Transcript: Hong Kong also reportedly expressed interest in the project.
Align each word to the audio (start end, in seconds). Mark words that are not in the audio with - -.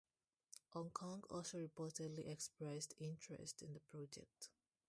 Hong 0.69 0.89
Kong 0.89 1.23
also 1.29 1.59
reportedly 1.59 2.27
expressed 2.27 2.95
interest 2.97 3.61
in 3.61 3.73
the 3.75 3.79
project. 3.81 4.49